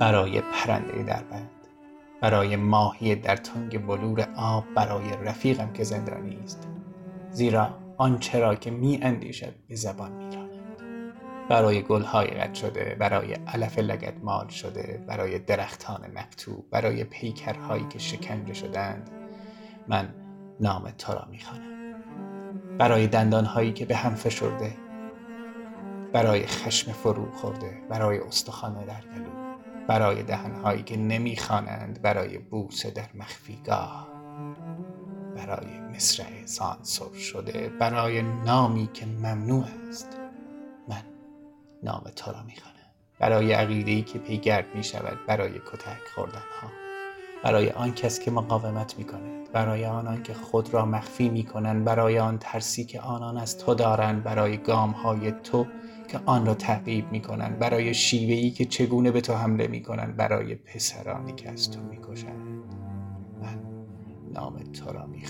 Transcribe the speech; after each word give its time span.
برای 0.00 0.40
پرنده 0.40 1.02
در 1.02 1.22
بند 1.22 1.50
برای 2.20 2.56
ماهی 2.56 3.14
در 3.14 3.36
تنگ 3.36 3.86
بلور 3.86 4.28
آب 4.36 4.64
برای 4.74 5.10
رفیقم 5.24 5.72
که 5.72 5.84
زندانی 5.84 6.38
است 6.44 6.68
زیرا 7.30 7.78
آنچه 7.96 8.38
را 8.38 8.54
که 8.54 8.70
می 8.70 8.98
اندیشد 9.02 9.54
به 9.68 9.74
زبان 9.74 10.12
می 10.12 10.36
راند. 10.36 10.50
برای 11.48 11.82
گلهای 11.82 12.26
قد 12.26 12.54
شده 12.54 12.96
برای 12.98 13.32
علف 13.32 13.78
لگت 13.78 14.14
مال 14.22 14.48
شده 14.48 15.04
برای 15.06 15.38
درختان 15.38 16.00
مکتوب 16.14 16.70
برای 16.70 17.04
پیکرهایی 17.04 17.86
که 17.88 17.98
شکنجه 17.98 18.54
شدند 18.54 19.10
من 19.88 20.14
نام 20.60 20.90
تو 20.90 21.12
را 21.12 21.26
می 21.30 21.38
برای 22.78 23.06
دندانهایی 23.06 23.72
که 23.72 23.84
به 23.84 23.96
هم 23.96 24.14
فشرده 24.14 24.76
برای 26.12 26.46
خشم 26.46 26.92
فرو 26.92 27.30
خورده 27.30 27.82
برای 27.88 28.18
استخوان 28.18 28.84
در 28.84 29.00
گلو 29.14 29.39
برای 29.90 30.22
دهنهایی 30.22 30.82
که 30.82 30.96
نمی‌خوانند 30.96 32.02
برای 32.02 32.38
بوسه 32.38 32.90
در 32.90 33.08
مخفیگاه 33.14 34.08
برای 35.36 35.80
مصرع 35.80 36.46
سانسور 36.46 37.14
شده 37.14 37.68
برای 37.68 38.22
نامی 38.22 38.88
که 38.94 39.06
ممنوع 39.06 39.64
است 39.88 40.08
من 40.88 41.02
نام 41.82 42.02
تو 42.16 42.32
را 42.32 42.42
می‌خوانم. 42.42 42.76
برای 43.18 43.52
عقیده 43.52 44.02
که 44.02 44.18
پیگرد 44.18 44.74
می 44.74 44.84
شود 44.84 45.18
برای 45.26 45.52
کتک 45.52 46.08
خوردن 46.14 46.44
ها 46.62 46.68
برای 47.44 47.70
آن 47.70 47.94
کس 47.94 48.20
که 48.20 48.30
مقاومت 48.30 48.98
می 48.98 49.04
کند 49.04 49.52
برای 49.52 49.84
آنان 49.86 50.22
که 50.22 50.34
خود 50.34 50.74
را 50.74 50.86
مخفی 50.86 51.28
می 51.28 51.44
کنند 51.44 51.84
برای 51.84 52.18
آن 52.18 52.38
ترسی 52.38 52.84
که 52.84 53.00
آنان 53.00 53.36
از 53.38 53.58
تو 53.58 53.74
دارند 53.74 54.22
برای 54.22 54.56
گام 54.56 54.90
های 54.90 55.32
تو 55.32 55.66
که 56.10 56.20
آن 56.26 56.46
را 56.46 56.54
تعقیب 56.54 57.12
می 57.12 57.20
کنند 57.20 57.58
برای 57.58 57.94
شیوهی 57.94 58.50
که 58.50 58.64
چگونه 58.64 59.10
به 59.10 59.20
تو 59.20 59.34
حمله 59.34 59.66
می 59.66 59.82
کنند 59.82 60.16
برای 60.16 60.54
پسرانی 60.54 61.32
که 61.32 61.50
از 61.50 61.70
تو 61.70 61.80
می 61.80 61.98
کشند 62.10 62.74
من 63.42 63.58
نام 64.32 64.58
تو 64.58 64.92
را 64.92 65.06
می 65.06 65.22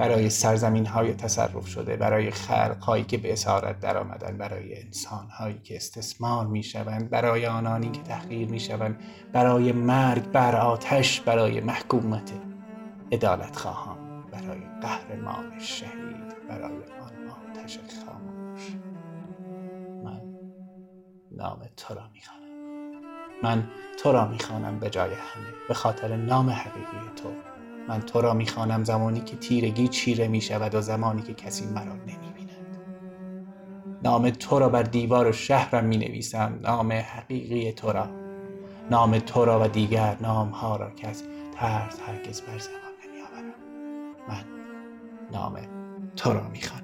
برای 0.00 0.30
سرزمین 0.30 0.86
های 0.86 1.14
تصرف 1.14 1.66
شده. 1.66 1.96
برای 1.96 2.30
خلق 2.30 2.82
هایی 2.82 3.04
که 3.04 3.18
به 3.18 3.32
اسارت 3.32 3.80
در 3.80 3.98
آمدن 3.98 4.36
برای 4.38 4.82
انسان 4.82 5.28
هایی 5.28 5.58
که 5.64 5.76
استثمار 5.76 6.46
می 6.46 6.62
شوند 6.62 7.10
برای 7.10 7.46
آنانی 7.46 7.90
که 7.90 8.02
تحقیر 8.02 8.48
می 8.48 8.60
شوند 8.60 9.00
برای 9.32 9.72
مرگ 9.72 10.30
بر 10.30 10.56
آتش. 10.56 11.20
برای 11.20 11.60
محکومت 11.60 12.32
عدالت 13.12 13.56
خواهان 13.56 14.09
برای 14.40 14.60
قهرمان 14.80 15.58
شهید 15.58 16.48
برای 16.48 16.76
آتش 17.50 17.78
خاموش. 18.06 18.76
من 20.04 20.20
نام 21.32 21.58
تو 21.76 21.94
را 21.94 22.02
می‌خوانم. 22.12 22.40
من 23.42 23.64
تو 24.02 24.12
را 24.12 24.28
می‌خوانم 24.28 24.78
به 24.78 24.90
جای 24.90 25.10
همه 25.10 25.46
به 25.68 25.74
خاطر 25.74 26.16
نام 26.16 26.50
حقیقی 26.50 27.10
تو. 27.16 27.28
من 27.88 28.00
تو 28.00 28.20
را 28.20 28.34
می‌خوانم 28.34 28.84
زمانی 28.84 29.20
که 29.20 29.36
تیرگی 29.36 29.88
چیره 29.88 30.28
می‌شود 30.28 30.74
و 30.74 30.80
زمانی 30.80 31.22
که 31.22 31.34
کسی 31.34 31.66
مرا 31.66 31.94
نمی‌بیند. 31.94 32.76
نام 34.02 34.30
تو 34.30 34.58
را 34.58 34.68
بر 34.68 34.82
دیوار 34.82 35.32
شهرم 35.32 35.84
می 35.84 35.96
نویسم 35.96 36.58
نام 36.62 36.92
حقیقی 36.92 37.72
تو 37.72 37.92
را. 37.92 38.08
نام 38.90 39.18
تو 39.18 39.44
را 39.44 39.60
و 39.64 39.68
دیگر 39.68 40.16
نام 40.20 40.48
ها 40.48 40.76
را 40.76 40.90
که 40.90 41.08
از 41.08 41.24
ترس 41.54 42.00
هرگز 42.00 42.40
بر 42.40 42.58
زبان 42.58 42.89
من 44.28 44.44
نام 45.30 45.60
تو 46.16 46.32
را 46.34 46.48
می‌خوانم 46.48 46.79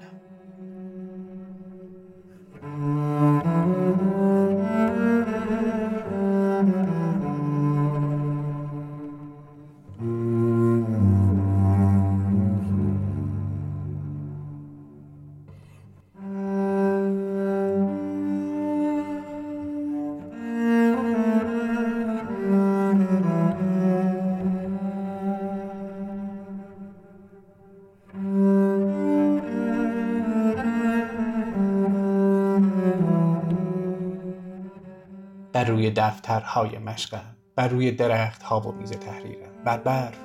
بر 35.56 35.64
روی 35.64 35.91
دفترهای 35.91 36.78
مشقم 36.78 37.36
بر 37.54 37.68
روی 37.68 37.92
درختها 37.92 38.60
و 38.60 38.72
میز 38.72 38.91
تحریرم 38.91 39.53
بر 39.64 39.78
برف 39.78 40.18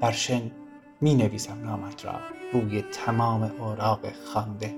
بر 0.00 0.10
شن 0.10 0.50
می 1.00 1.14
نویسم 1.14 1.64
نامت 1.64 2.04
را 2.04 2.12
روی 2.52 2.82
تمام 2.82 3.42
اوراق 3.42 4.00
خانده 4.12 4.74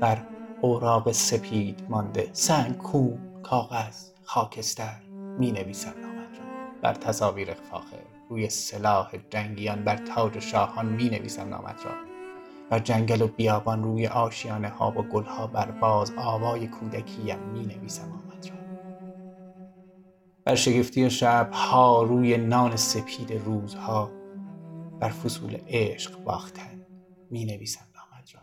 بر 0.00 0.22
اوراق 0.60 1.12
سپید 1.12 1.86
مانده. 1.88 2.30
سنگ 2.32 2.78
کو 2.78 3.16
کاغذ 3.42 4.10
خاکستر 4.24 4.96
می 5.38 5.52
نویسم 5.52 5.94
نامت 6.02 6.38
را. 6.38 6.44
بر 6.82 6.94
تصاویر 6.94 7.54
فاخر 7.54 8.02
روی 8.30 8.48
سلاح 8.48 9.10
جنگیان 9.30 9.84
بر 9.84 9.96
تاج 9.96 10.38
شاهان 10.38 10.86
می 10.86 11.08
نویسم 11.08 11.48
نامت 11.48 11.86
را. 11.86 11.92
بر 12.70 12.78
جنگل 12.78 13.22
و 13.22 13.26
بیابان 13.26 13.82
روی 13.82 14.06
آشیانه 14.06 14.68
ها 14.68 14.90
و 14.90 15.02
گلها 15.02 15.46
بر 15.46 15.70
باز 15.70 16.12
آوای 16.16 16.66
کودکیم 16.66 17.38
می 17.38 17.66
نویسم 17.66 18.12
آمد 18.12 18.35
بر 20.46 20.54
شگفتی 20.54 21.08
ها 21.52 22.02
روی 22.02 22.36
نان 22.36 22.76
سپید 22.76 23.32
روزها 23.32 24.10
بر 25.00 25.08
فصول 25.08 25.58
عشق 25.68 26.24
باختن 26.24 26.86
می 27.30 27.44
نویسم 27.44 27.86
نامت 27.94 28.34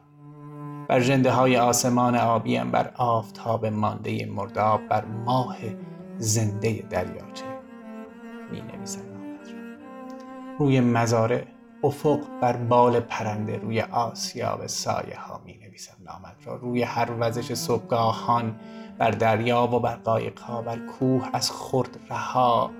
بر 0.90 1.00
جنده 1.00 1.32
های 1.32 1.58
آسمان 1.58 2.16
آبیم 2.16 2.72
بر 2.72 2.92
آفتاب 2.96 3.66
مانده 3.66 4.26
مرداب 4.26 4.88
بر 4.88 5.06
ماه 5.06 5.58
زنده 6.18 6.86
دریاچه 6.90 7.46
می 8.52 8.62
نویسم 8.62 9.02
نامت 9.02 9.48
را. 9.48 10.58
روی 10.60 10.82
مزاره 10.82 11.48
افق 11.84 12.20
بر 12.42 12.58
بال 12.58 13.00
پرنده 13.00 13.58
روی 13.58 13.82
آسیاب 13.82 14.68
سایه 14.68 15.20
ها 15.20 15.42
می 15.46 15.58
نویسم 15.58 15.98
نامت 16.06 16.48
را. 16.48 16.56
روی 16.56 16.82
هر 16.84 17.12
وزش 17.20 17.54
صبحگاهان 17.54 18.60
بر 18.98 19.12
دریا 19.12 19.68
و 19.68 19.80
بر 19.80 19.96
قایق 19.96 20.40
ها 20.40 20.62
بر 20.62 20.80
کوه 20.80 21.30
از 21.34 21.52
خرد 21.52 22.00
رها 22.10 22.72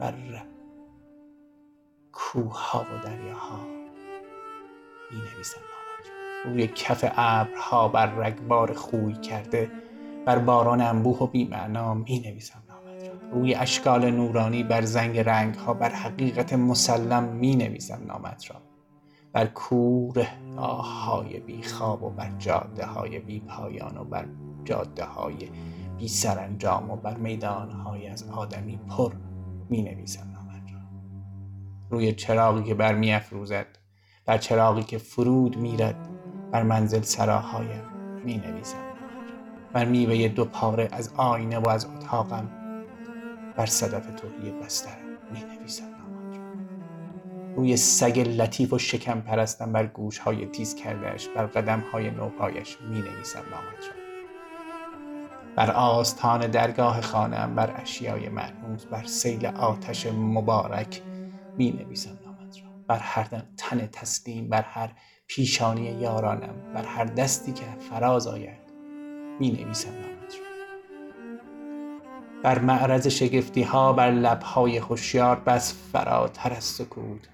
بر 0.00 0.14
کوه 2.12 2.70
ها 2.70 2.80
و 2.80 3.04
دریاها. 3.04 3.58
می 5.10 5.18
نویسم 5.18 5.60
نامت 5.60 6.08
را 6.08 6.50
روی 6.50 6.66
کف 6.66 7.04
ابرها 7.16 7.88
بر 7.88 8.06
رگبار 8.06 8.72
خوی 8.72 9.12
کرده 9.12 9.70
بر 10.24 10.38
باران 10.38 10.80
انبوه 10.80 11.18
و 11.18 11.26
بیمعنا 11.26 11.94
می 11.94 12.18
نویسم 12.20 12.62
روی 13.32 13.54
اشکال 13.54 14.10
نورانی 14.10 14.62
بر 14.62 14.82
زنگ 14.82 15.18
رنگ 15.18 15.54
ها 15.54 15.74
بر 15.74 15.88
حقیقت 15.88 16.52
مسلم 16.52 17.22
می 17.22 17.56
نویسم 17.56 18.02
نامت 18.06 18.50
را. 18.50 18.56
بر 19.32 19.46
کور 19.46 20.26
های 20.58 21.40
بی 21.40 21.62
خواب 21.62 22.02
و 22.02 22.10
بر 22.10 22.30
جاده 22.38 22.86
های 22.86 23.18
بی 23.18 23.40
پایان 23.40 23.96
و 23.96 24.04
بر 24.04 24.26
جاده 24.64 25.04
های 25.04 25.50
بی 25.98 26.08
سرانجام 26.08 26.90
و 26.90 26.96
بر 26.96 27.16
میدان 27.16 27.70
های 27.70 28.06
از 28.08 28.28
آدمی 28.28 28.76
پر 28.76 29.12
می 29.68 29.82
نویسم 29.82 30.34
روی 31.90 32.12
چراغی 32.12 32.62
که 32.62 32.74
بر 32.74 32.94
می 32.94 33.12
افروزد 33.12 33.66
بر 34.26 34.38
چراغی 34.38 34.82
که 34.82 34.98
فرود 34.98 35.56
میرد 35.56 36.08
بر 36.52 36.62
منزل 36.62 37.02
سراهایم 37.02 37.82
می 38.24 38.36
نویسم 38.36 38.94
بر 39.72 39.84
میوه 39.84 40.28
دو 40.28 40.44
پاره 40.44 40.88
از 40.92 41.12
آینه 41.16 41.58
و 41.58 41.68
از 41.68 41.86
اتاقم 41.86 42.48
بر 43.56 43.66
صدف 43.66 44.06
توهی 44.20 44.50
بستر 44.50 44.96
می 45.32 45.40
نویسم 45.40 45.84
روی 47.56 47.76
سگ 47.76 48.18
لطیف 48.18 48.72
و 48.72 48.78
شکم 48.78 49.20
پرستم 49.20 49.72
بر 49.72 49.86
گوش 49.86 50.18
های 50.18 50.46
تیز 50.46 50.74
کردهش 50.74 51.28
بر 51.28 51.46
قدم 51.46 51.80
های 51.92 52.10
نوپایش 52.10 52.78
می 52.80 52.98
نویسم 53.00 53.38
نامت 53.38 53.88
را. 53.88 54.03
بر 55.56 55.70
آستان 55.70 56.46
درگاه 56.46 57.00
خانم 57.00 57.54
بر 57.54 57.80
اشیای 57.82 58.28
مرموز 58.28 58.86
بر 58.86 59.04
سیل 59.04 59.46
آتش 59.46 60.06
مبارک 60.06 61.02
می 61.58 61.70
نویسم 61.70 62.18
نامت 62.24 62.56
را. 62.56 62.70
بر 62.88 62.98
هر 62.98 63.26
تن 63.56 63.86
تسلیم 63.86 64.48
بر 64.48 64.62
هر 64.62 64.92
پیشانی 65.26 65.82
یارانم 65.82 66.72
بر 66.74 66.84
هر 66.84 67.04
دستی 67.04 67.52
که 67.52 67.64
فراز 67.90 68.26
آید 68.26 68.64
می 69.40 69.50
نویسم 69.50 69.90
نامت 69.90 70.34
را. 70.34 70.44
بر 72.42 72.58
معرض 72.58 73.06
شگفتی 73.06 73.62
ها 73.62 73.92
بر 73.92 74.10
لبهای 74.10 74.78
هوشیار 74.78 75.36
بس 75.36 75.74
فراتر 75.92 76.52
از 76.52 76.64
سکوت 76.64 77.28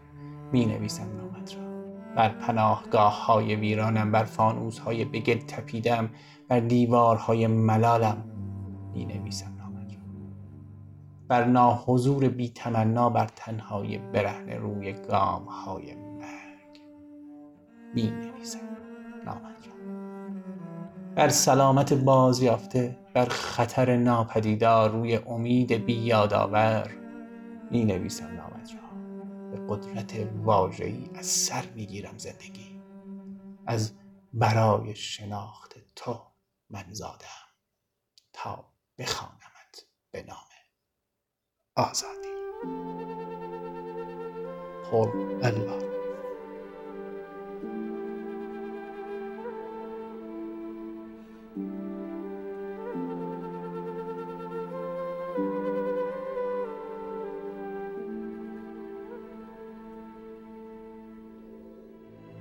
می 0.52 0.66
نویسم 0.66 1.06
نامت 1.16 1.54
را. 1.54 1.69
بر 2.16 2.28
پناهگاه 2.28 3.26
های 3.26 3.54
ویرانم 3.54 4.12
بر 4.12 4.24
فانوس 4.24 4.78
های 4.78 5.04
بگل 5.04 5.38
تپیدم 5.38 6.10
بر 6.48 6.60
دیوارهای 6.60 7.46
ملالم 7.46 8.24
می 8.92 9.04
نویسم 9.04 9.52
نامت 9.58 9.92
را. 9.92 10.00
بر 11.28 11.44
ناحضور 11.44 12.28
بی 12.28 12.48
تمنا 12.48 13.10
بر 13.10 13.26
تنهای 13.36 13.98
برهن 13.98 14.50
روی 14.50 14.92
گام 14.92 15.44
های 15.44 15.94
مرگ 15.94 16.80
می 17.94 18.10
نویسم 18.10 18.58
نامت 19.26 19.60
بر 21.14 21.28
سلامت 21.28 21.92
بازیافته 21.92 22.96
بر 23.14 23.24
خطر 23.24 23.96
ناپدیدار 23.96 24.90
روی 24.90 25.16
امید 25.16 25.72
بی 25.72 25.92
یادآور 25.92 26.90
می 27.70 27.84
نویسم 27.84 28.26
نامت 28.26 28.49
به 29.50 29.66
قدرت 29.68 30.28
واژه‌ای 30.34 31.10
از 31.14 31.26
سر 31.26 31.66
می 31.66 31.86
گیرم 31.86 32.18
زندگی. 32.18 32.80
از 33.66 33.92
برای 34.32 34.94
شناخت 34.94 35.76
تو 35.96 36.26
من 36.70 36.86
زادم 36.90 37.48
تا 38.32 38.72
بخوانمت 38.98 39.86
به 40.10 40.22
نام 40.22 40.36
آزادی. 41.76 42.28
پر 44.90 45.08
الله. 45.42 45.79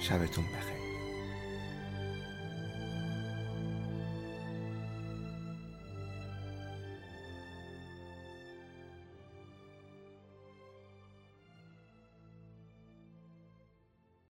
شبتون 0.00 0.44
بخیر. 0.44 0.77